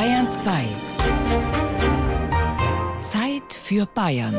[0.00, 0.64] Bayern 2.
[3.02, 4.34] Zeit für Bayern.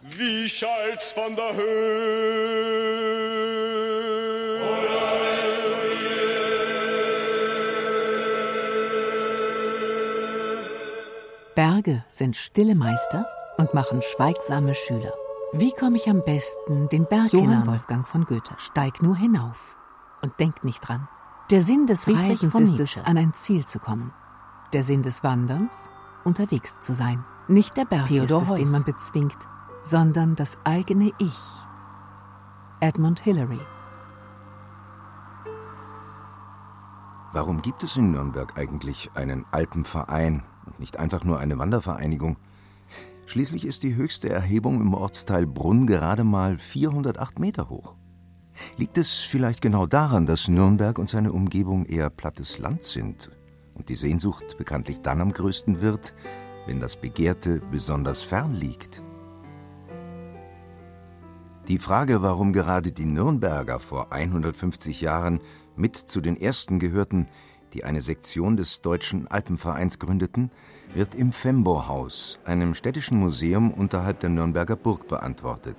[0.00, 2.54] Wie schallt's von der Höhe?
[11.84, 13.26] Berge sind stille Meister
[13.58, 15.12] und machen schweigsame Schüler.
[15.52, 17.66] Wie komme ich am besten den Berg Johann hinan?
[17.66, 18.54] Wolfgang von Goethe.
[18.58, 19.76] Steig nur hinauf
[20.22, 21.08] und denk nicht dran.
[21.50, 24.12] Der Sinn des Friedrich Reisens ist es, an ein Ziel zu kommen.
[24.72, 25.90] Der Sinn des Wanderns,
[26.24, 27.24] unterwegs zu sein.
[27.48, 28.60] Nicht der Berg Theodor ist es, Heuss.
[28.60, 29.38] den man bezwingt,
[29.82, 31.38] sondern das eigene Ich.
[32.80, 33.60] Edmund Hillary
[37.32, 40.44] Warum gibt es in Nürnberg eigentlich einen Alpenverein
[40.78, 42.36] nicht einfach nur eine Wandervereinigung?
[43.26, 47.94] Schließlich ist die höchste Erhebung im Ortsteil Brunn gerade mal 408 Meter hoch.
[48.76, 53.30] Liegt es vielleicht genau daran, dass Nürnberg und seine Umgebung eher plattes Land sind
[53.74, 56.14] und die Sehnsucht bekanntlich dann am größten wird,
[56.66, 59.02] wenn das Begehrte besonders fern liegt?
[61.68, 65.40] Die Frage, warum gerade die Nürnberger vor 150 Jahren
[65.76, 67.26] mit zu den ersten gehörten,
[67.74, 70.50] die eine Sektion des Deutschen Alpenvereins gründeten,
[70.94, 75.76] wird im Fembo-Haus, einem städtischen Museum unterhalb der Nürnberger Burg, beantwortet.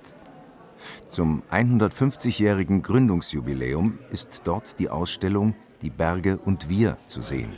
[1.08, 7.52] Zum 150-jährigen Gründungsjubiläum ist dort die Ausstellung Die Berge und wir zu sehen.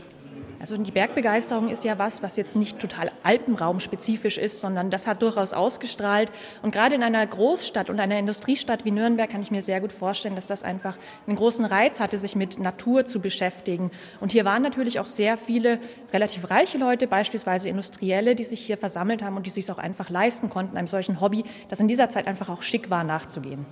[0.61, 5.23] Also die Bergbegeisterung ist ja was, was jetzt nicht total alpenraumspezifisch ist, sondern das hat
[5.23, 6.33] durchaus ausgestrahlt.
[6.63, 9.93] Und gerade in einer Großstadt und einer Industriestadt wie Nürnberg kann ich mir sehr gut
[9.93, 13.93] vorstellen, dass das einfach einen großen Reiz hatte, sich mit Natur zu beschäftigen.
[14.21, 15.79] Und hier waren natürlich auch sehr viele
[16.13, 20.11] relativ reiche Leute, beispielsweise Industrielle, die sich hier versammelt haben und die sich auch einfach
[20.11, 23.65] leisten konnten, einem solchen Hobby, das in dieser Zeit einfach auch schick war, nachzugehen.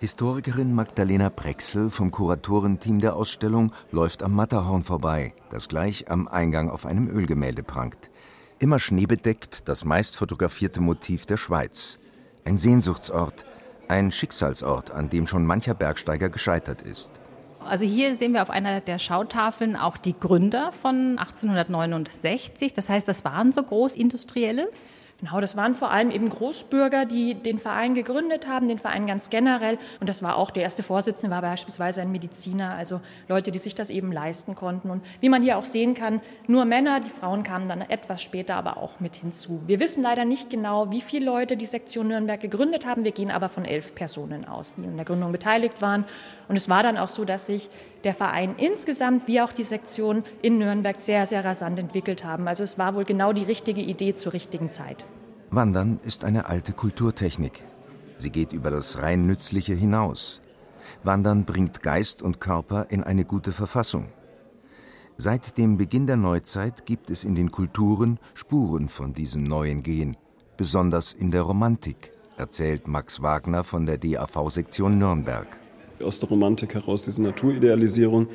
[0.00, 6.70] Historikerin Magdalena Brexel vom Kuratorenteam der Ausstellung läuft am Matterhorn vorbei, das gleich am Eingang
[6.70, 8.08] auf einem Ölgemälde prangt.
[8.58, 11.98] Immer schneebedeckt das meist fotografierte Motiv der Schweiz.
[12.46, 13.44] Ein Sehnsuchtsort,
[13.88, 17.20] ein Schicksalsort, an dem schon mancher Bergsteiger gescheitert ist.
[17.62, 22.72] Also hier sehen wir auf einer der Schautafeln auch die Gründer von 1869.
[22.72, 24.70] Das heißt, das waren so Großindustrielle.
[25.20, 29.28] Genau, das waren vor allem eben Großbürger, die den Verein gegründet haben, den Verein ganz
[29.28, 29.78] generell.
[30.00, 33.74] Und das war auch der erste Vorsitzende, war beispielsweise ein Mediziner, also Leute, die sich
[33.74, 34.90] das eben leisten konnten.
[34.90, 38.54] Und wie man hier auch sehen kann, nur Männer, die Frauen kamen dann etwas später
[38.54, 39.60] aber auch mit hinzu.
[39.66, 43.04] Wir wissen leider nicht genau, wie viele Leute die Sektion Nürnberg gegründet haben.
[43.04, 46.06] Wir gehen aber von elf Personen aus, die in der Gründung beteiligt waren.
[46.48, 47.68] Und es war dann auch so, dass sich
[48.04, 52.48] der Verein insgesamt wie auch die Sektion in Nürnberg sehr, sehr rasant entwickelt haben.
[52.48, 55.04] Also es war wohl genau die richtige Idee zur richtigen Zeit.
[55.50, 57.64] Wandern ist eine alte Kulturtechnik.
[58.18, 60.40] Sie geht über das rein Nützliche hinaus.
[61.02, 64.08] Wandern bringt Geist und Körper in eine gute Verfassung.
[65.16, 70.16] Seit dem Beginn der Neuzeit gibt es in den Kulturen Spuren von diesem neuen Gehen,
[70.56, 75.59] besonders in der Romantik, erzählt Max Wagner von der DAV-Sektion Nürnberg.
[76.02, 78.28] Aus der Romantik heraus diese Naturidealisierung,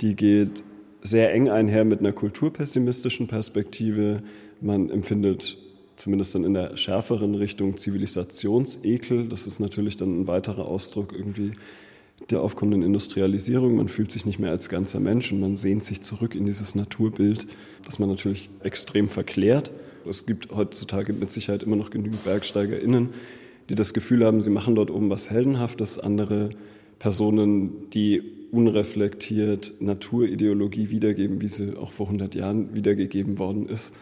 [0.00, 0.62] die geht
[1.02, 4.22] sehr eng einher mit einer kulturpessimistischen Perspektive.
[4.60, 5.56] Man empfindet
[5.96, 9.28] zumindest dann in der schärferen Richtung Zivilisationsekel.
[9.28, 11.52] Das ist natürlich dann ein weiterer Ausdruck irgendwie
[12.30, 13.76] der aufkommenden Industrialisierung.
[13.76, 16.74] Man fühlt sich nicht mehr als ganzer Mensch und man sehnt sich zurück in dieses
[16.74, 17.46] Naturbild,
[17.84, 19.70] das man natürlich extrem verklärt.
[20.08, 23.10] Es gibt heutzutage mit Sicherheit immer noch genügend BergsteigerInnen,
[23.68, 25.98] die das Gefühl haben, sie machen dort oben was Heldenhaftes.
[25.98, 26.50] Andere
[27.00, 28.22] Personen, die
[28.52, 33.92] unreflektiert Naturideologie wiedergeben, wie sie auch vor 100 Jahren wiedergegeben worden ist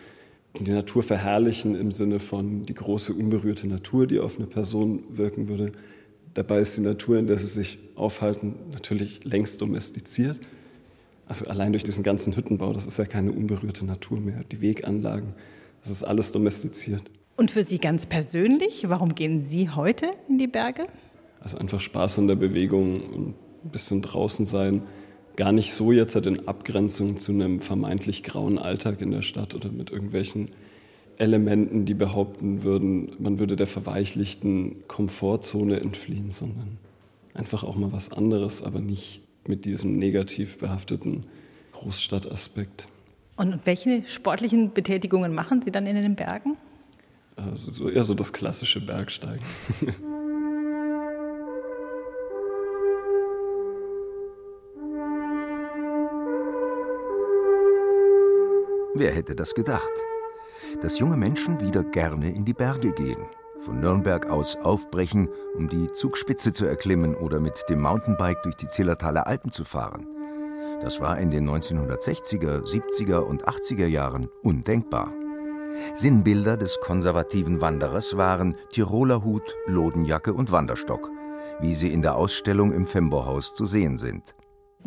[0.66, 5.48] die Natur verherrlichen im Sinne von die große unberührte Natur, die auf eine Person wirken
[5.48, 5.72] würde.
[6.34, 10.40] Dabei ist die Natur, in der sie sich aufhalten, natürlich längst domestiziert.
[11.26, 14.44] Also allein durch diesen ganzen Hüttenbau, das ist ja keine unberührte Natur mehr.
[14.50, 15.34] Die Weganlagen,
[15.82, 17.02] das ist alles domestiziert.
[17.36, 20.86] Und für Sie ganz persönlich, warum gehen Sie heute in die Berge?
[21.40, 23.28] Also einfach Spaß an der Bewegung und
[23.64, 24.82] ein bisschen draußen sein
[25.38, 29.54] gar nicht so jetzt halt in Abgrenzung zu einem vermeintlich grauen Alltag in der Stadt
[29.54, 30.50] oder mit irgendwelchen
[31.16, 36.78] Elementen, die behaupten würden, man würde der verweichlichten Komfortzone entfliehen, sondern
[37.34, 41.24] einfach auch mal was anderes, aber nicht mit diesem negativ behafteten
[41.72, 42.88] Großstadtaspekt.
[43.36, 46.56] Und welche sportlichen Betätigungen machen Sie dann in den Bergen?
[47.36, 49.44] Also eher so das klassische Bergsteigen.
[58.98, 59.88] Wer hätte das gedacht?
[60.82, 63.26] dass junge Menschen wieder gerne in die Berge gehen,
[63.60, 68.68] von Nürnberg aus aufbrechen, um die Zugspitze zu erklimmen oder mit dem Mountainbike durch die
[68.68, 70.06] Zillertaler Alpen zu fahren.
[70.80, 75.12] Das war in den 1960er, 70er und 80er Jahren undenkbar.
[75.94, 81.10] Sinnbilder des konservativen Wanderers waren Tiroler Hut, Lodenjacke und Wanderstock,
[81.60, 84.34] wie sie in der Ausstellung im Fembohaus zu sehen sind.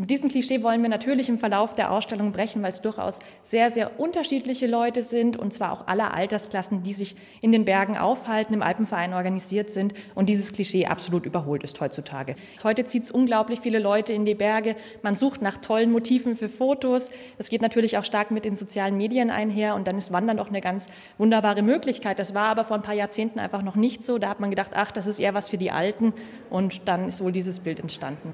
[0.01, 3.69] Mit diesem Klischee wollen wir natürlich im Verlauf der Ausstellung brechen, weil es durchaus sehr,
[3.69, 8.55] sehr unterschiedliche Leute sind und zwar auch aller Altersklassen, die sich in den Bergen aufhalten,
[8.55, 12.33] im Alpenverein organisiert sind und dieses Klischee absolut überholt ist heutzutage.
[12.63, 14.75] Heute zieht es unglaublich viele Leute in die Berge.
[15.03, 17.11] Man sucht nach tollen Motiven für Fotos.
[17.37, 20.49] Es geht natürlich auch stark mit den sozialen Medien einher und dann ist Wandern auch
[20.49, 20.87] eine ganz
[21.19, 22.17] wunderbare Möglichkeit.
[22.17, 24.17] Das war aber vor ein paar Jahrzehnten einfach noch nicht so.
[24.17, 26.11] Da hat man gedacht, ach, das ist eher was für die Alten
[26.49, 28.33] und dann ist wohl dieses Bild entstanden.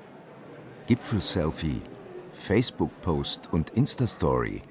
[0.87, 1.81] Gipfelselfie,
[2.31, 4.61] Facebook-Post und Insta-Story.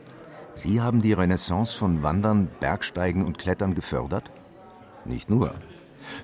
[0.54, 4.30] Sie haben die Renaissance von Wandern, Bergsteigen und Klettern gefördert?
[5.04, 5.54] Nicht nur.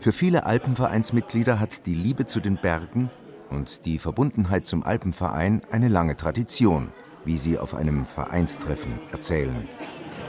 [0.01, 3.11] Für viele Alpenvereinsmitglieder hat die Liebe zu den Bergen
[3.51, 6.91] und die Verbundenheit zum Alpenverein eine lange Tradition,
[7.27, 9.69] wie sie auf einem Vereinstreffen erzählen.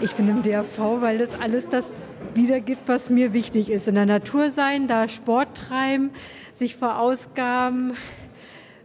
[0.02, 1.94] Ich bin im DRV, weil das alles das
[2.34, 3.88] wiedergibt, was mir wichtig ist.
[3.88, 6.12] In der Natur sein, da Sport treiben,
[6.54, 7.94] sich verausgaben,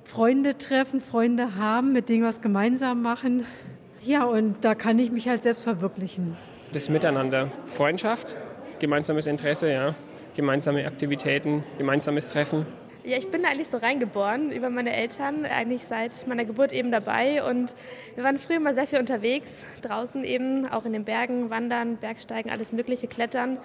[0.08, 3.44] Freunde treffen, Freunde haben, mit denen was gemeinsam machen.
[4.02, 6.34] Ja, und da kann ich mich halt selbst verwirklichen.
[6.72, 8.38] Das Miteinander, Freundschaft,
[8.78, 9.94] gemeinsames Interesse, ja,
[10.34, 12.64] gemeinsame Aktivitäten, gemeinsames Treffen.
[13.04, 17.42] Ja, ich bin eigentlich so reingeboren über meine Eltern, eigentlich seit meiner Geburt eben dabei.
[17.42, 17.74] Und
[18.14, 22.50] wir waren früher mal sehr viel unterwegs, draußen eben, auch in den Bergen, wandern, Bergsteigen,
[22.50, 23.58] alles Mögliche, klettern.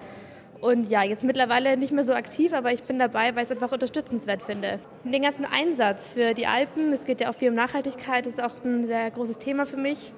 [0.64, 3.52] Und ja, jetzt mittlerweile nicht mehr so aktiv, aber ich bin dabei, weil ich es
[3.52, 4.80] einfach unterstützenswert finde.
[5.04, 8.64] Den ganzen Einsatz für die Alpen, es geht ja auch viel um Nachhaltigkeit, ist auch
[8.64, 10.14] ein sehr großes Thema für mich.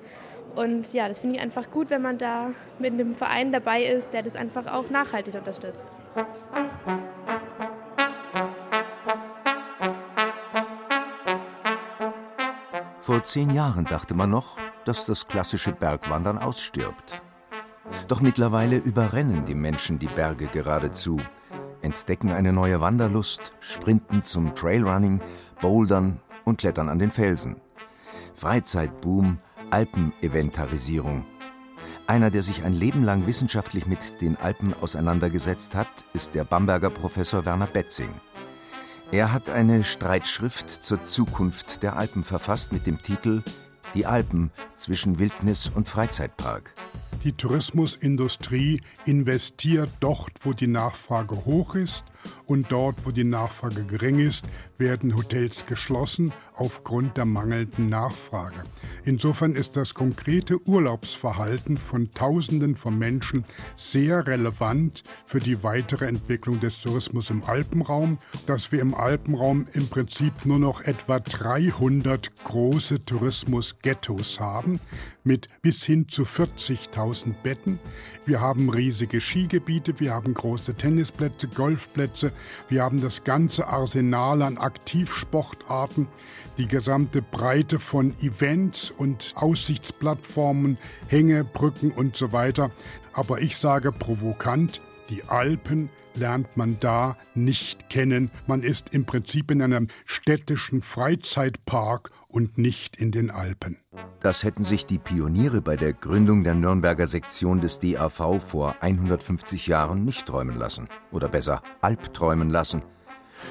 [0.56, 4.14] Und ja, das finde ich einfach gut, wenn man da mit einem Verein dabei ist,
[4.14, 5.90] der das einfach auch nachhaltig unterstützt.
[13.00, 17.25] Vor zehn Jahren dachte man noch, dass das klassische Bergwandern ausstirbt.
[18.08, 21.20] Doch mittlerweile überrennen die Menschen die Berge geradezu,
[21.82, 25.22] entdecken eine neue Wanderlust, sprinten zum Trailrunning,
[25.62, 27.58] Bouldern und klettern an den Felsen.
[28.34, 29.40] Freizeitboom,
[29.70, 31.26] Alpeneventarisierung.
[32.08, 36.92] Einer, der sich ein Leben lang wissenschaftlich mit den Alpen auseinandergesetzt hat, ist der Bamberger
[36.92, 38.14] Professor Werner Betzing.
[39.12, 43.44] Er hat eine Streitschrift zur Zukunft der Alpen verfasst mit dem Titel
[43.94, 46.74] Die Alpen zwischen Wildnis und Freizeitpark.
[47.25, 52.04] Die Tourismusindustrie investiert dort, wo die Nachfrage hoch ist
[52.45, 54.45] und dort, wo die Nachfrage gering ist,
[54.77, 58.63] werden Hotels geschlossen aufgrund der mangelnden Nachfrage.
[59.04, 63.45] Insofern ist das konkrete Urlaubsverhalten von Tausenden von Menschen
[63.75, 69.88] sehr relevant für die weitere Entwicklung des Tourismus im Alpenraum, dass wir im Alpenraum im
[69.88, 74.80] Prinzip nur noch etwa 300 große Tourismusghettos haben
[75.24, 77.80] mit bis hin zu 40.000 Betten.
[78.25, 82.15] Wir haben riesige Skigebiete, wir haben große Tennisplätze, Golfplätze,
[82.70, 86.08] wir haben das ganze Arsenal an Aktivsportarten,
[86.58, 90.78] die gesamte Breite von Events und Aussichtsplattformen,
[91.08, 92.72] Hängebrücken und so weiter.
[93.14, 98.32] Aber ich sage provokant, die Alpen lernt man da nicht kennen.
[98.48, 103.77] Man ist im Prinzip in einem städtischen Freizeitpark und nicht in den Alpen.
[104.20, 109.68] Das hätten sich die Pioniere bei der Gründung der Nürnberger Sektion des DAV vor 150
[109.68, 110.89] Jahren nicht träumen lassen.
[111.13, 112.82] Oder besser, albträumen lassen.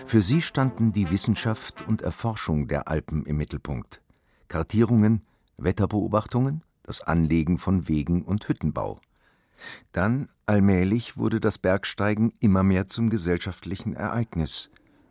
[0.05, 4.03] Für sie standen die Wissenschaft und Erforschung der Alpen im Mittelpunkt.
[4.49, 5.23] Kartierungen,
[5.57, 9.00] Wetterbeobachtungen, das Anlegen von Wegen und Hüttenbau.
[9.93, 14.69] Dann allmählich wurde das Bergsteigen immer mehr zum gesellschaftlichen Ereignis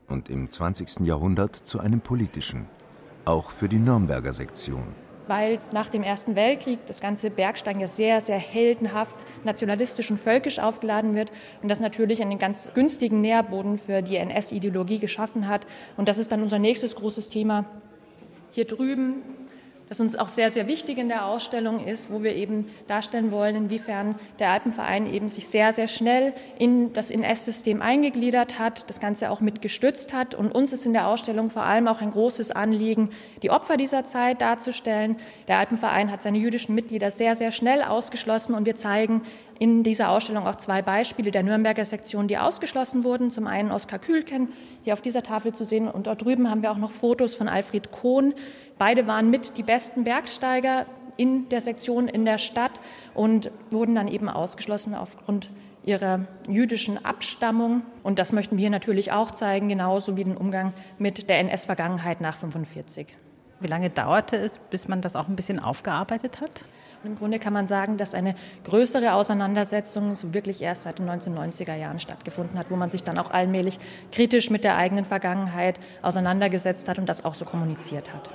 [0.08, 1.08] und im 20.
[1.08, 2.68] Jahrhundert zu einem politischen,
[3.26, 8.22] auch für die Nürnberger Sektion weil nach dem Ersten Weltkrieg das ganze Bergsteigen ja sehr,
[8.22, 14.02] sehr heldenhaft, nationalistisch und völkisch aufgeladen wird und das natürlich einen ganz günstigen Nährboden für
[14.02, 15.66] die NS-Ideologie geschaffen hat.
[15.98, 17.66] Und das ist dann unser nächstes großes Thema.
[18.52, 19.16] Hier drüben
[19.94, 23.56] das uns auch sehr, sehr wichtig in der Ausstellung ist, wo wir eben darstellen wollen,
[23.56, 29.30] inwiefern der Alpenverein eben sich sehr, sehr schnell in das NS-System eingegliedert hat, das Ganze
[29.30, 30.34] auch mit gestützt hat.
[30.34, 33.12] Und uns ist in der Ausstellung vor allem auch ein großes Anliegen,
[33.44, 35.18] die Opfer dieser Zeit darzustellen.
[35.48, 39.22] Der Alpenverein hat seine jüdischen Mitglieder sehr, sehr schnell ausgeschlossen und wir zeigen
[39.60, 43.32] in dieser Ausstellung auch zwei Beispiele der Nürnberger Sektion, die ausgeschlossen wurden.
[43.32, 44.50] Zum einen Oskar Kühlken,
[44.84, 47.48] hier auf dieser Tafel zu sehen, und dort drüben haben wir auch noch Fotos von
[47.48, 48.34] Alfred Kohn.
[48.78, 50.86] Beide waren mit die besten Bergsteiger
[51.18, 52.80] in der Sektion in der Stadt
[53.14, 55.50] und wurden dann eben ausgeschlossen aufgrund
[55.86, 57.84] ihrer jüdischen Abstammung.
[58.04, 62.36] Und das möchten wir natürlich auch zeigen, genauso wie den Umgang mit der NS-Vergangenheit nach
[62.36, 63.08] 1945.
[63.60, 66.64] Wie lange dauerte es, bis man das auch ein bisschen aufgearbeitet hat?
[67.04, 68.34] Im Grunde kann man sagen, dass eine
[68.64, 73.18] größere Auseinandersetzung so wirklich erst seit den 1990er Jahren stattgefunden hat, wo man sich dann
[73.18, 73.78] auch allmählich
[74.12, 78.32] kritisch mit der eigenen Vergangenheit auseinandergesetzt hat und das auch so kommuniziert hat.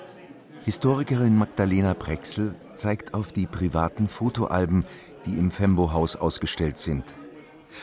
[0.64, 4.84] Historikerin Magdalena Brexel zeigt auf die privaten Fotoalben,
[5.24, 7.04] die im Fembo-Haus ausgestellt sind.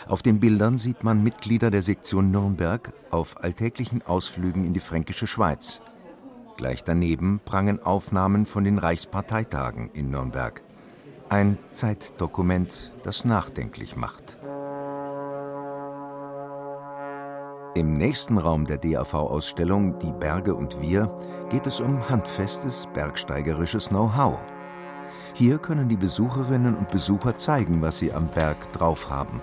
[0.07, 5.25] Auf den Bildern sieht man Mitglieder der Sektion Nürnberg auf alltäglichen Ausflügen in die fränkische
[5.25, 5.81] Schweiz.
[6.57, 10.64] Gleich daneben prangen Aufnahmen von den Reichsparteitagen in Nürnberg.
[11.29, 14.37] Ein Zeitdokument, das nachdenklich macht.
[17.73, 21.09] Im nächsten Raum der DAV-Ausstellung Die Berge und wir
[21.49, 24.37] geht es um handfestes bergsteigerisches Know-how.
[25.33, 29.41] Hier können die Besucherinnen und Besucher zeigen, was sie am Berg drauf haben.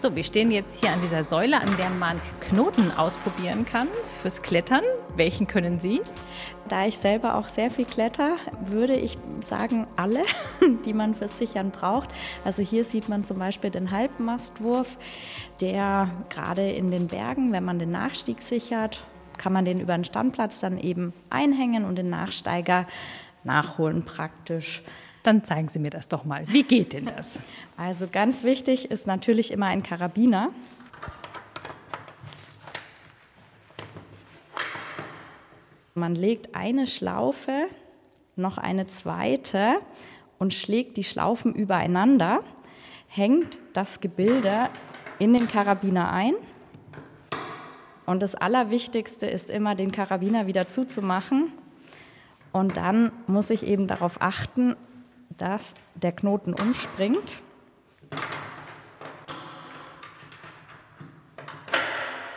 [0.00, 3.88] So, wir stehen jetzt hier an dieser Säule, an der man Knoten ausprobieren kann
[4.22, 4.84] fürs Klettern.
[5.16, 6.00] Welchen können Sie?
[6.68, 8.36] Da ich selber auch sehr viel kletter,
[8.66, 10.22] würde ich sagen, alle,
[10.84, 12.10] die man fürs Sichern braucht.
[12.44, 14.98] Also hier sieht man zum Beispiel den Halbmastwurf,
[15.60, 19.02] der gerade in den Bergen, wenn man den Nachstieg sichert,
[19.36, 22.86] kann man den über den Standplatz dann eben einhängen und den Nachsteiger
[23.42, 24.80] nachholen praktisch.
[25.28, 26.48] Dann zeigen Sie mir das doch mal.
[26.48, 27.38] Wie geht denn das?
[27.76, 30.52] Also ganz wichtig ist natürlich immer ein Karabiner.
[35.94, 37.66] Man legt eine Schlaufe,
[38.36, 39.76] noch eine zweite
[40.38, 42.40] und schlägt die Schlaufen übereinander,
[43.06, 44.70] hängt das Gebilde
[45.18, 46.36] in den Karabiner ein.
[48.06, 51.52] Und das Allerwichtigste ist immer, den Karabiner wieder zuzumachen.
[52.50, 54.74] Und dann muss ich eben darauf achten,
[55.36, 57.42] dass der Knoten umspringt.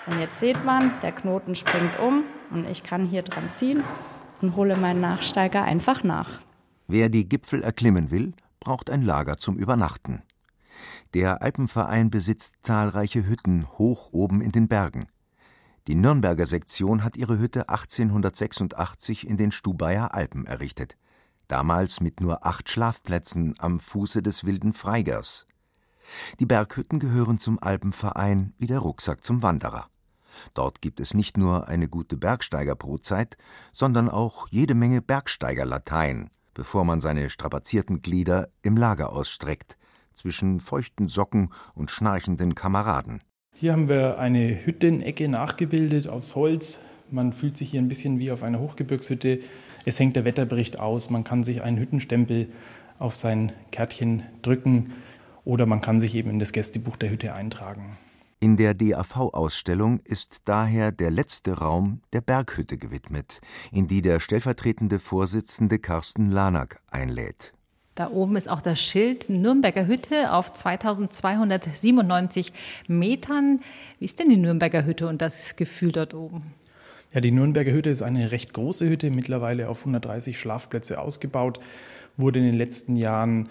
[0.08, 3.84] Und jetzt sieht man, der Knoten springt um und ich kann hier dran ziehen
[4.42, 6.42] und hole meinen Nachsteiger einfach nach.
[6.88, 10.24] Wer die Gipfel erklimmen will, braucht ein Lager zum Übernachten.
[11.14, 15.08] Der Alpenverein besitzt zahlreiche Hütten hoch oben in den Bergen.
[15.88, 20.98] Die Nürnberger Sektion hat ihre Hütte 1886 in den Stubaier Alpen errichtet
[21.52, 25.46] damals mit nur acht Schlafplätzen am Fuße des wilden Freigers.
[26.40, 29.88] Die Berghütten gehören zum Alpenverein wie der Rucksack zum Wanderer.
[30.54, 33.38] Dort gibt es nicht nur eine gute Bergsteigerbrotzeit,
[33.74, 39.78] sondern auch jede Menge Bergsteigerlatein, bevor man seine strapazierten Glieder im Lager ausstreckt,
[40.14, 43.24] zwischen feuchten Socken und schnarchenden Kameraden.
[43.54, 46.80] Hier haben wir eine Hüttenecke nachgebildet aus Holz.
[47.12, 49.40] Man fühlt sich hier ein bisschen wie auf einer Hochgebirgshütte.
[49.86, 52.48] Es hängt der Wetterbericht aus, man kann sich einen Hüttenstempel
[53.00, 54.94] auf sein Kärtchen drücken
[55.44, 57.98] oder man kann sich eben in das Gästebuch der Hütte eintragen.
[58.40, 63.42] In der DAV-Ausstellung ist daher der letzte Raum der Berghütte gewidmet,
[63.72, 67.54] in die der stellvertretende Vorsitzende Carsten Lanak einlädt.
[67.96, 72.54] Da oben ist auch das Schild Nürnberger Hütte auf 2297
[72.88, 73.60] Metern.
[74.00, 76.54] Wie ist denn die Nürnberger Hütte und das Gefühl dort oben?
[77.14, 81.60] Ja, die Nürnberger Hütte ist eine recht große Hütte, mittlerweile auf 130 Schlafplätze ausgebaut,
[82.16, 83.50] wurde in den letzten Jahren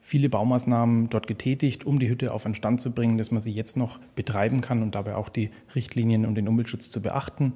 [0.00, 3.52] viele Baumaßnahmen dort getätigt, um die Hütte auf einen Stand zu bringen, dass man sie
[3.52, 7.54] jetzt noch betreiben kann und dabei auch die Richtlinien und den Umweltschutz zu beachten.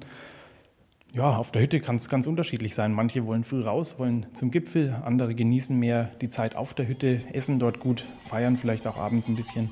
[1.13, 2.91] Ja, auf der Hütte kann es ganz unterschiedlich sein.
[2.91, 7.21] Manche wollen früh raus, wollen zum Gipfel, andere genießen mehr die Zeit auf der Hütte,
[7.31, 9.71] essen dort gut, feiern vielleicht auch abends ein bisschen.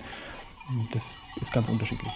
[0.93, 2.11] Das ist ganz unterschiedlich.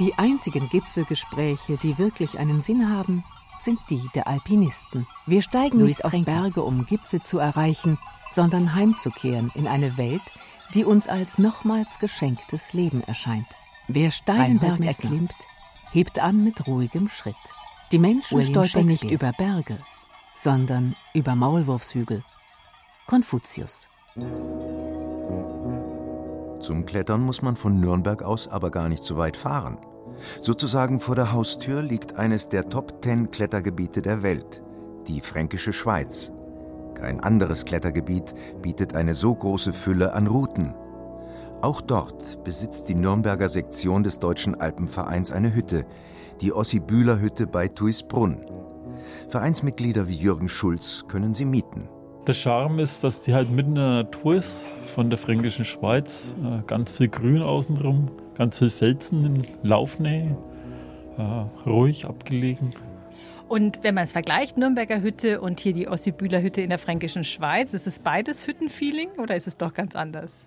[0.00, 3.22] Die einzigen Gipfelgespräche, die wirklich einen Sinn haben,
[3.60, 5.06] sind die der Alpinisten.
[5.26, 6.32] Wir steigen Luis nicht auf Trenker.
[6.32, 7.98] Berge, um Gipfel zu erreichen,
[8.30, 10.22] sondern heimzukehren in eine Welt,
[10.72, 13.46] die uns als nochmals geschenktes Leben erscheint.
[13.88, 15.34] Wer Steinberg erklimmt,
[15.92, 17.34] hebt an mit ruhigem Schritt.
[17.92, 19.78] Die Menschen William stolpern nicht über Berge,
[20.34, 22.22] sondern über Maulwurfshügel.
[23.06, 23.86] Konfuzius.
[26.60, 29.76] Zum Klettern muss man von Nürnberg aus aber gar nicht so weit fahren.
[30.40, 34.62] Sozusagen vor der Haustür liegt eines der Top Ten Klettergebiete der Welt,
[35.06, 36.32] die Fränkische Schweiz.
[36.94, 40.74] Kein anderes Klettergebiet bietet eine so große Fülle an Routen.
[41.62, 45.84] Auch dort besitzt die Nürnberger Sektion des Deutschen Alpenvereins eine Hütte,
[46.40, 48.44] die Ossi-Bühler-Hütte bei Tuisbrunn.
[49.28, 51.88] Vereinsmitglieder wie Jürgen Schulz können sie mieten.
[52.26, 56.36] Der Charme ist, dass die halt mitten in der Natur ist, von der fränkischen Schweiz.
[56.44, 60.34] Äh, ganz viel Grün außenrum, ganz viel Felsen in Laufnähe,
[61.18, 61.22] äh,
[61.68, 62.72] ruhig abgelegen.
[63.48, 67.22] Und wenn man es vergleicht, Nürnberger Hütte und hier die Ossibühler Hütte in der fränkischen
[67.22, 70.40] Schweiz, ist es beides Hüttenfeeling oder ist es doch ganz anders?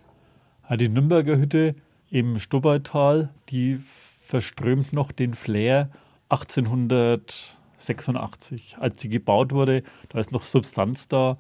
[0.72, 1.76] Die Nürnberger Hütte
[2.10, 5.92] im Stubaital, die verströmt noch den Flair
[6.30, 9.84] 1886, als sie gebaut wurde.
[10.10, 11.38] Da ist noch Substanz da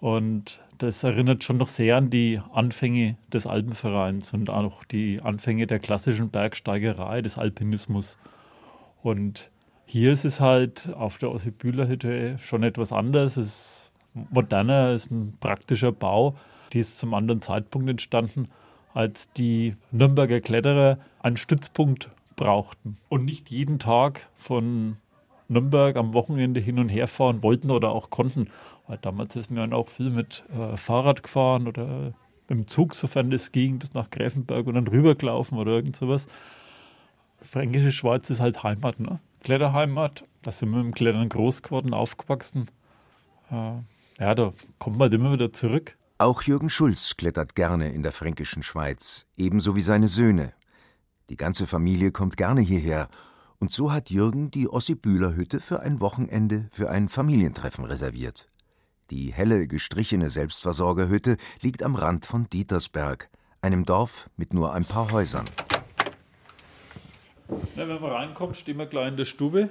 [0.00, 5.66] und das erinnert schon noch sehr an die Anfänge des Alpenvereins und auch die Anfänge
[5.66, 8.18] der klassischen Bergsteigerei, des Alpinismus.
[9.02, 9.50] Und
[9.86, 13.36] hier ist es halt auf der Ossibühler-Hütte schon etwas anders.
[13.36, 13.92] Es ist
[14.30, 16.34] moderner, es ist ein praktischer Bau.
[16.72, 18.48] Die ist zum anderen Zeitpunkt entstanden,
[18.92, 24.98] als die Nürnberger Kletterer einen Stützpunkt brauchten und nicht jeden Tag von
[25.48, 28.48] Nürnberg am Wochenende hin und her fahren wollten oder auch konnten.
[28.86, 32.14] Weil damals ist man auch viel mit äh, Fahrrad gefahren oder
[32.48, 36.28] im Zug, sofern es ging, bis nach Gräfenberg und dann rübergelaufen oder irgend sowas.
[37.40, 39.20] Fränkische Schweiz ist halt Heimat, ne?
[39.42, 40.24] Kletterheimat.
[40.42, 42.70] Da sind wir dem Klettern groß geworden, aufgewachsen.
[43.50, 43.72] Äh,
[44.18, 45.96] ja, da kommt man halt immer wieder zurück.
[46.18, 50.54] Auch Jürgen Schulz klettert gerne in der fränkischen Schweiz, ebenso wie seine Söhne.
[51.28, 53.08] Die ganze Familie kommt gerne hierher.
[53.58, 58.48] Und so hat Jürgen die Ossibühler-Hütte für ein Wochenende für ein Familientreffen reserviert.
[59.10, 63.30] Die helle, gestrichene Selbstversorgerhütte liegt am Rand von Dietersberg,
[63.62, 65.46] einem Dorf mit nur ein paar Häusern.
[67.76, 69.68] Ja, wenn man reinkommt, stehen wir gleich in der Stube.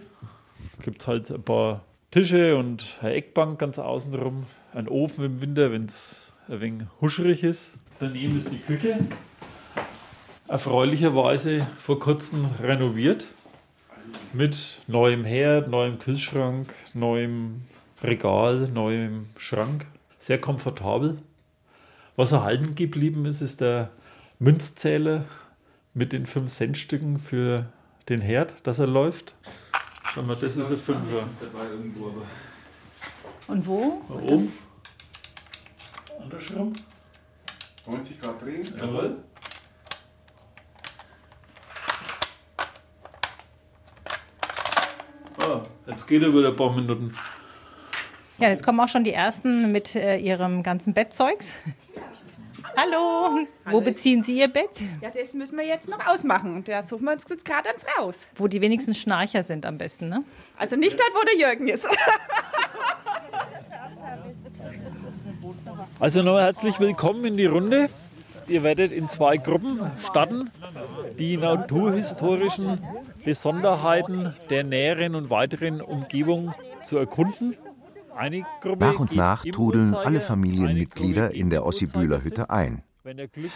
[0.82, 4.46] Gibt halt ein paar Tische und eine Eckbank ganz außenrum.
[4.74, 7.74] Ein Ofen im Winter, wenn es ein wenig huscherig ist.
[8.00, 9.00] Daneben ist die Küche.
[10.48, 13.28] Erfreulicherweise vor kurzem renoviert.
[14.34, 17.62] Mit neuem Herd, neuem Kühlschrank, neuem
[18.04, 19.86] Regal, neuem Schrank.
[20.20, 21.18] Sehr komfortabel.
[22.16, 23.92] Was erhalten geblieben ist, ist der
[24.40, 25.26] Münzzähler
[25.94, 27.72] mit den 5-Cent-Stücken für
[28.10, 29.36] den Herd, dass er läuft.
[30.14, 31.28] Schau mal, das ist ein Fünfer.
[33.48, 34.02] Und wo?
[34.08, 34.54] Da oben.
[36.22, 36.74] Andersrum.
[37.86, 38.74] 90 Grad drehen.
[38.82, 39.18] Jawohl.
[45.88, 47.14] Jetzt geht er wieder ein paar Minuten.
[48.38, 51.54] Ja, jetzt kommen auch schon die ersten mit äh, ihrem ganzen Bettzeugs.
[52.78, 53.48] Hallo.
[53.66, 54.82] Wo beziehen Sie Ihr Bett?
[55.02, 56.64] Ja, das müssen wir jetzt noch ausmachen.
[56.66, 58.26] Da suchen wir uns jetzt gerade ans raus.
[58.36, 60.24] Wo die wenigsten Schnarcher sind am besten, ne?
[60.58, 61.88] Also nicht dort, wo der Jürgen ist.
[65.98, 67.88] Also nochmal herzlich willkommen in die Runde.
[68.48, 70.52] Ihr werdet in zwei Gruppen starten,
[71.18, 72.80] die naturhistorischen
[73.26, 77.58] Besonderheiten der näheren und weiteren Umgebung zu erkunden.
[78.80, 82.84] Nach und nach trudeln alle Familienmitglieder in der Ossibühler Hütte ein.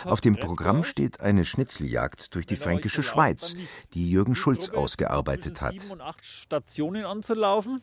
[0.06, 3.56] Auf dem Programm steht eine Schnitzeljagd durch die fränkische Schweiz,
[3.94, 5.76] die Jürgen Schulz ausgearbeitet hat.
[6.22, 7.82] Stationen anzulaufen.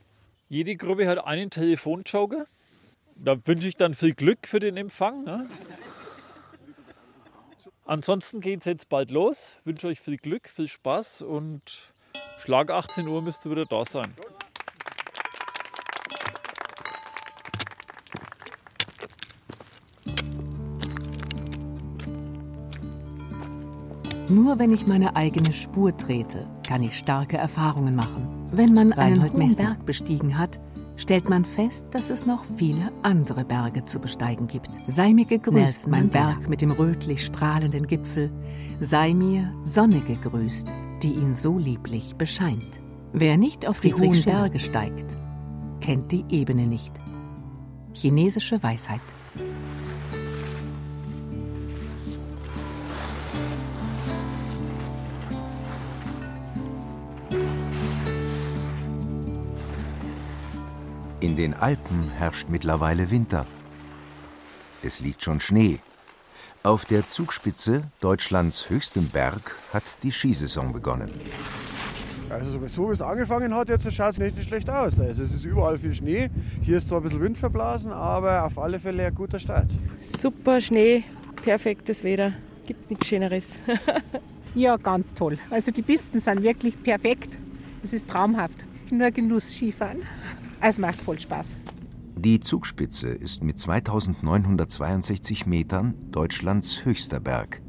[0.49, 2.45] Jede Gruppe hat einen Telefonjoker.
[3.17, 5.25] Da wünsche ich dann viel Glück für den Empfang.
[5.25, 5.49] Ne?
[7.87, 9.55] Ansonsten geht es jetzt bald los.
[9.61, 11.93] Ich wünsche euch viel Glück, viel Spaß und
[12.41, 14.13] Schlag 18 Uhr müsst ihr wieder da sein.
[24.29, 28.49] Nur wenn ich meine eigene Spur trete, kann ich starke Erfahrungen machen.
[28.51, 29.67] Wenn man einen Reinhold hohen Messner.
[29.67, 30.59] Berg bestiegen hat,
[31.07, 34.71] stellt man fest, dass es noch viele andere Berge zu besteigen gibt.
[34.89, 36.09] Sei mir gegrüßt, mein.
[36.09, 38.33] Berg mit dem rötlich strahlenden Gipfel.
[38.81, 40.73] Sei mir Sonne gegrüßt,
[41.05, 42.81] die ihn so lieblich bescheint.
[43.13, 44.41] Wer nicht auf die Friedrich hohen Schiller.
[44.41, 45.17] Berge steigt,
[45.81, 46.93] kennt die Ebene nicht.
[47.93, 49.01] Chinesische Weisheit.
[61.27, 63.47] In den Alpen herrscht mittlerweile Winter.
[64.81, 65.81] Es liegt schon Schnee.
[66.63, 71.11] Auf der Zugspitze, Deutschlands höchstem Berg, hat die Skisaison begonnen.
[72.31, 75.01] Also so wie es angefangen hat, jetzt schaut es nicht, nicht schlecht aus.
[75.01, 76.31] Also es ist überall viel Schnee.
[76.63, 79.73] Hier ist zwar ein bisschen Wind verblasen, aber auf alle Fälle ein guter Start.
[80.03, 81.03] Super Schnee,
[81.43, 82.35] perfektes Wetter.
[82.69, 83.55] Gibt nichts Schöneres.
[84.55, 85.37] Ja, ganz toll.
[85.51, 87.29] Also die Pisten sind wirklich perfekt.
[87.83, 88.65] Es ist traumhaft.
[88.91, 89.99] Nur Genuss Skifahren.
[90.61, 91.57] Es macht voll Spaß.
[92.19, 97.61] Die Zugspitze ist mit 2962 Metern Deutschlands höchster Berg.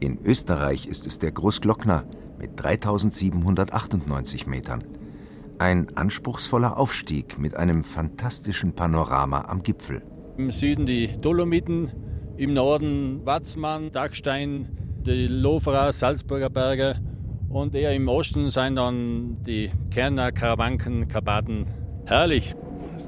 [0.00, 2.04] In Österreich ist es der Großglockner
[2.38, 4.82] mit 3798 Metern.
[5.58, 10.02] Ein anspruchsvoller Aufstieg mit einem fantastischen Panorama am Gipfel.
[10.38, 11.92] Im Süden die Dolomiten,
[12.38, 14.70] im Norden Watzmann, Dachstein,
[15.04, 16.96] die Loferer, Salzburger Berge
[17.50, 21.66] und eher im Osten sind dann die Kerner, Karawanken, Karpaten
[22.06, 22.54] Herrlich.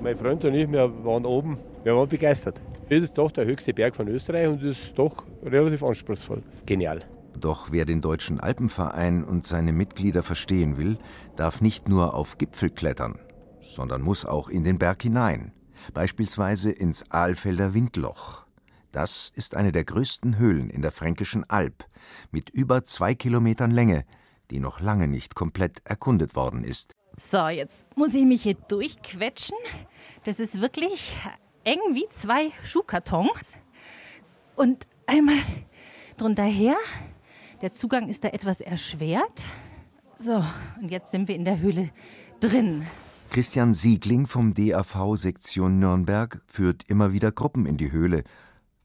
[0.03, 2.61] Mein Freund und ich, wir waren oben, wir waren begeistert.
[2.89, 6.43] Das ist doch der höchste Berg von Österreich und ist doch relativ anspruchsvoll.
[6.67, 7.01] Genial.
[7.39, 10.99] Doch wer den Deutschen Alpenverein und seine Mitglieder verstehen will,
[11.37, 13.19] darf nicht nur auf Gipfel klettern,
[13.61, 15.53] sondern muss auch in den Berg hinein,
[15.93, 18.47] beispielsweise ins Aalfelder Windloch.
[18.93, 21.87] Das ist eine der größten Höhlen in der Fränkischen Alb,
[22.31, 24.05] mit über zwei Kilometern Länge,
[24.51, 26.95] die noch lange nicht komplett erkundet worden ist.
[27.17, 29.57] So, jetzt muss ich mich hier durchquetschen.
[30.25, 31.15] Das ist wirklich
[31.65, 33.59] eng wie zwei Schuhkartons.
[34.57, 35.39] Und einmal
[36.17, 36.77] drunter her.
[37.61, 39.45] Der Zugang ist da etwas erschwert.
[40.15, 40.45] So,
[40.81, 41.91] und jetzt sind wir in der Höhle
[42.41, 42.87] drin.
[43.31, 48.25] Christian Siegling vom DAV Sektion Nürnberg führt immer wieder Gruppen in die Höhle.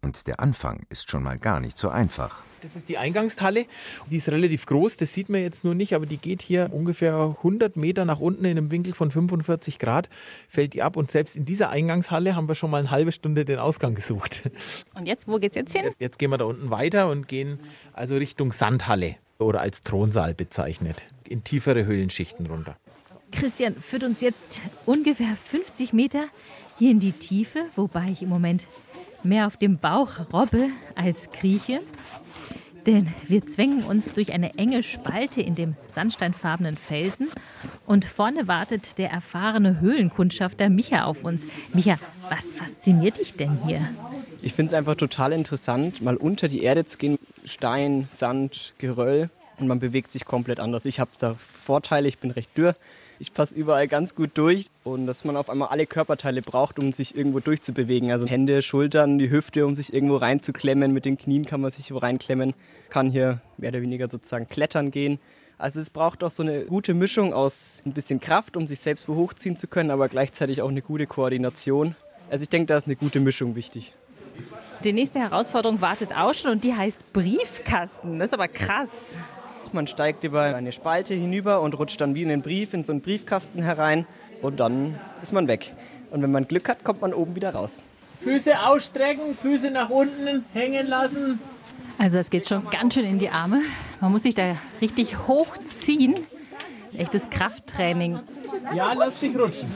[0.08, 2.42] Und der Anfang ist schon mal gar nicht so einfach.
[2.62, 3.66] Das ist die Eingangshalle.
[4.10, 7.36] Die ist relativ groß, das sieht man jetzt nur nicht, aber die geht hier ungefähr
[7.40, 10.08] 100 Meter nach unten in einem Winkel von 45 Grad,
[10.48, 10.96] fällt die ab.
[10.96, 14.50] Und selbst in dieser Eingangshalle haben wir schon mal eine halbe Stunde den Ausgang gesucht.
[14.96, 15.92] Und jetzt, wo geht's jetzt hin?
[16.00, 17.60] Jetzt gehen wir da unten weiter und gehen
[17.92, 22.78] also Richtung Sandhalle oder als Thronsaal bezeichnet, in tiefere Höhlenschichten runter.
[23.34, 26.28] Christian führt uns jetzt ungefähr 50 Meter
[26.78, 28.66] hier in die Tiefe, wobei ich im Moment
[29.24, 31.80] mehr auf dem Bauch robbe als krieche.
[32.86, 37.28] Denn wir zwängen uns durch eine enge Spalte in dem sandsteinfarbenen Felsen
[37.86, 41.48] und vorne wartet der erfahrene Höhlenkundschafter Micha auf uns.
[41.74, 41.98] Micha,
[42.30, 43.82] was fasziniert dich denn hier?
[44.42, 47.20] Ich finde es einfach total interessant, mal unter die Erde zu gehen.
[47.44, 50.86] Stein, Sand, Geröll und man bewegt sich komplett anders.
[50.86, 51.36] Ich habe da
[51.66, 52.76] Vorteile, ich bin recht dürr.
[53.20, 56.94] Ich passe überall ganz gut durch und dass man auf einmal alle Körperteile braucht, um
[56.94, 58.12] sich irgendwo durchzubewegen.
[58.12, 60.94] Also Hände, Schultern, die Hüfte, um sich irgendwo reinzuklemmen.
[60.94, 62.54] Mit den Knien kann man sich wo reinklemmen.
[62.90, 65.20] Kann hier mehr oder weniger sozusagen klettern gehen.
[65.58, 69.10] Also es braucht auch so eine gute Mischung aus ein bisschen Kraft, um sich selbst
[69.10, 71.96] wo hochziehen zu können, aber gleichzeitig auch eine gute Koordination.
[72.30, 73.94] Also ich denke, da ist eine gute Mischung wichtig.
[74.84, 78.20] Die nächste Herausforderung wartet auch schon und die heißt Briefkasten.
[78.20, 79.16] Das ist aber krass.
[79.74, 82.92] Man steigt über eine Spalte hinüber und rutscht dann wie in den Brief in so
[82.92, 84.06] einen Briefkasten herein
[84.42, 85.74] und dann ist man weg.
[86.12, 87.84] Und wenn man Glück hat, kommt man oben wieder raus.
[88.22, 91.40] Füße ausstrecken, Füße nach unten hängen lassen.
[92.00, 93.62] Also es geht schon ganz schön in die Arme.
[94.02, 96.16] Man muss sich da richtig hochziehen.
[96.96, 98.20] Echtes Krafttraining.
[98.74, 99.70] Ja, lass dich rutschen.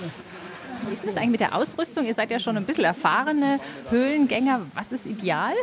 [0.87, 2.05] Wie ist das eigentlich mit der Ausrüstung?
[2.05, 4.61] Ihr seid ja schon ein bisschen erfahrene Höhlengänger.
[4.73, 5.53] Was ist ideal?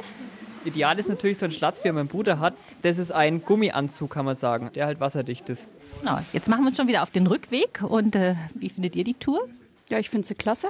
[0.64, 2.54] Ideal ist natürlich so ein Schlatz, wie er mein Bruder hat.
[2.82, 5.66] Das ist ein Gummianzug, kann man sagen, der halt wasserdicht ist.
[6.00, 7.82] Genau, jetzt machen wir uns schon wieder auf den Rückweg.
[7.82, 9.48] Und äh, wie findet ihr die Tour?
[9.88, 10.68] Ja, ich finde sie klasse.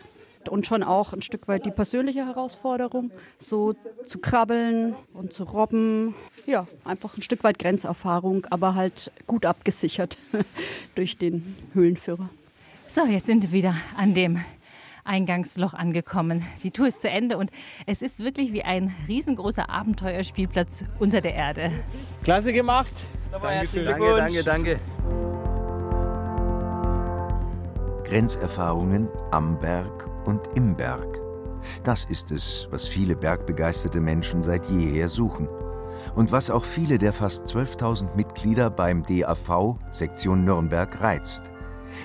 [0.48, 3.74] Und schon auch ein Stück weit die persönliche Herausforderung, so
[4.07, 6.14] zu krabbeln und zu robben.
[6.46, 10.16] Ja, einfach ein Stück weit Grenzerfahrung, aber halt gut abgesichert
[10.94, 12.31] durch den Höhlenführer.
[12.87, 14.40] So, jetzt sind wir wieder an dem
[15.08, 16.44] Eingangsloch angekommen.
[16.62, 17.50] Die Tour ist zu Ende und
[17.86, 21.70] es ist wirklich wie ein riesengroßer Abenteuerspielplatz unter der Erde.
[22.22, 22.92] Klasse gemacht.
[23.30, 23.84] Dankeschön.
[23.84, 24.80] Danke, danke, danke.
[28.04, 31.20] Grenzerfahrungen am Berg und im Berg.
[31.84, 35.48] Das ist es, was viele bergbegeisterte Menschen seit jeher suchen.
[36.14, 41.50] Und was auch viele der fast 12.000 Mitglieder beim DAV Sektion Nürnberg reizt.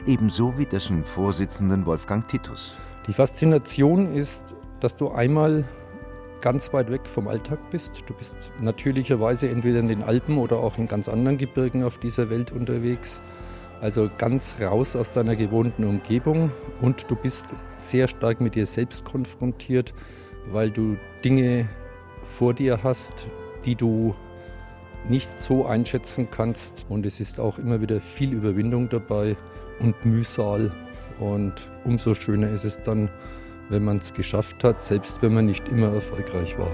[0.06, 2.76] Ebenso wie dessen Vorsitzenden Wolfgang Titus.
[3.08, 5.66] Die Faszination ist, dass du einmal
[6.42, 8.04] ganz weit weg vom Alltag bist.
[8.06, 12.30] Du bist natürlicherweise entweder in den Alpen oder auch in ganz anderen Gebirgen auf dieser
[12.30, 13.22] Welt unterwegs.
[13.82, 19.04] Also ganz raus aus deiner gewohnten Umgebung und du bist sehr stark mit dir selbst
[19.04, 19.94] konfrontiert,
[20.52, 21.68] weil du Dinge
[22.24, 23.28] vor dir hast,
[23.66, 24.16] die du
[25.10, 26.86] nicht so einschätzen kannst.
[26.90, 29.36] Und es ist auch immer wieder viel Überwindung dabei
[29.80, 30.72] und Mühsal.
[31.20, 33.10] Und umso schöner ist es dann,
[33.70, 36.72] wenn man es geschafft hat, selbst wenn man nicht immer erfolgreich war.